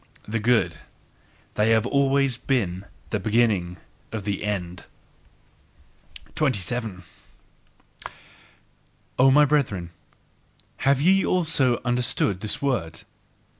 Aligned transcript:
The 0.27 0.39
good 0.39 0.77
they 1.53 1.69
have 1.69 1.85
always 1.85 2.35
been 2.35 2.87
the 3.11 3.19
beginning 3.19 3.77
of 4.11 4.23
the 4.23 4.43
end. 4.43 4.85
27. 6.33 7.03
O 9.19 9.29
my 9.29 9.45
brethren, 9.45 9.91
have 10.77 10.99
ye 10.99 11.23
also 11.23 11.79
understood 11.85 12.39
this 12.39 12.63
word? 12.63 13.01